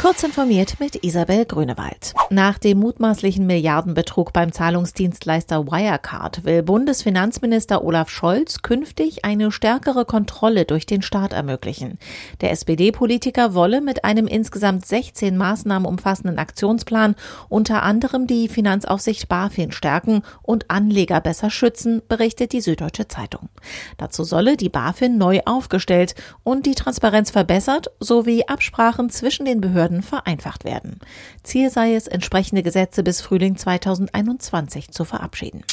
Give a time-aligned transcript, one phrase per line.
[0.00, 2.14] Kurz informiert mit Isabel Grünewald.
[2.30, 10.66] Nach dem mutmaßlichen Milliardenbetrug beim Zahlungsdienstleister Wirecard will Bundesfinanzminister Olaf Scholz künftig eine stärkere Kontrolle
[10.66, 11.98] durch den Staat ermöglichen.
[12.40, 17.16] Der SPD-Politiker wolle mit einem insgesamt 16 Maßnahmen umfassenden Aktionsplan
[17.48, 23.48] unter anderem die Finanzaufsicht BaFin stärken und Anleger besser schützen, berichtet die Süddeutsche Zeitung.
[23.96, 29.87] Dazu solle die BaFin neu aufgestellt und die Transparenz verbessert sowie Absprachen zwischen den Behörden
[29.88, 31.00] Behörden vereinfacht werden.
[31.42, 35.64] Ziel sei es, entsprechende Gesetze bis Frühling 2021 zu verabschieden.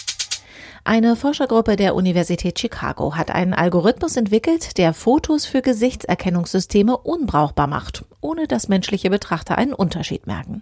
[0.85, 8.05] Eine Forschergruppe der Universität Chicago hat einen Algorithmus entwickelt, der Fotos für Gesichtserkennungssysteme unbrauchbar macht,
[8.35, 10.62] ohne dass menschliche Betrachter einen Unterschied merken.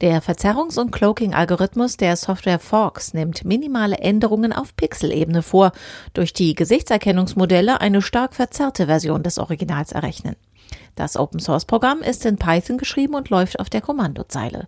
[0.00, 5.72] Der Verzerrungs- und Cloaking-Algorithmus der Software Fox nimmt minimale Änderungen auf Pixelebene vor,
[6.14, 10.36] durch die Gesichtserkennungsmodelle eine stark verzerrte Version des Originals errechnen.
[10.94, 14.66] Das Open Source Programm ist in Python geschrieben und läuft auf der Kommandozeile.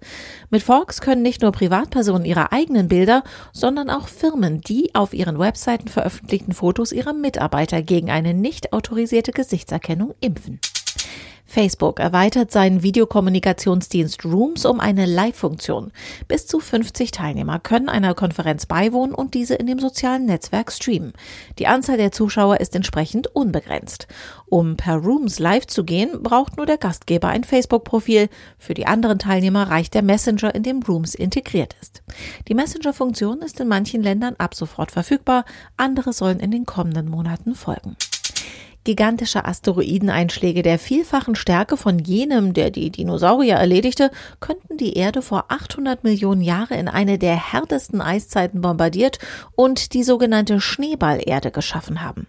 [0.51, 5.39] Mit Forks können nicht nur Privatpersonen ihre eigenen Bilder, sondern auch Firmen die auf ihren
[5.39, 10.61] Webseiten veröffentlichten Fotos ihrer Mitarbeiter gegen eine nicht autorisierte Gesichtserkennung impfen.
[11.53, 15.93] Facebook erweitert seinen Videokommunikationsdienst Rooms um eine Live-Funktion.
[16.27, 21.13] Bis zu 50 Teilnehmer können einer Konferenz beiwohnen und diese in dem sozialen Netzwerk streamen.
[21.59, 24.09] Die Anzahl der Zuschauer ist entsprechend unbegrenzt.
[24.47, 28.31] Um per Rooms live zu gehen, braucht nur der Gastgeber ein Facebook-Profil.
[28.57, 32.03] Für die anderen Teilnehmer reicht der Messenger, in dem Rooms integriert ist.
[32.49, 35.45] Die Messenger-Funktion ist in manchen Ländern ab sofort verfügbar,
[35.77, 37.95] andere sollen in den kommenden Monaten folgen.
[38.85, 45.45] Gigantische Asteroideneinschläge der vielfachen Stärke von jenem, der die Dinosaurier erledigte, könnten die Erde vor
[45.49, 49.21] 800 Millionen Jahren in eine der härtesten Eiszeiten bombardiert
[49.55, 52.27] und die sogenannte Schneeballerde geschaffen haben.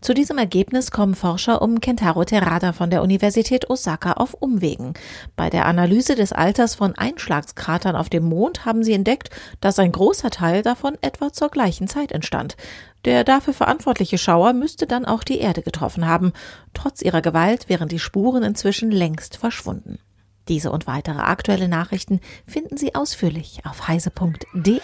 [0.00, 4.94] Zu diesem Ergebnis kommen Forscher um Kentaro Terada von der Universität Osaka auf Umwegen.
[5.34, 9.90] Bei der Analyse des Alters von Einschlagskratern auf dem Mond haben sie entdeckt, dass ein
[9.90, 12.56] großer Teil davon etwa zur gleichen Zeit entstand.
[13.06, 15.62] Der dafür verantwortliche Schauer müsste dann auch die Erde
[15.96, 16.32] getroffen haben.
[16.74, 19.98] Trotz ihrer Gewalt wären die Spuren inzwischen längst verschwunden.
[20.48, 24.80] Diese und weitere aktuelle Nachrichten finden Sie ausführlich auf heise.de.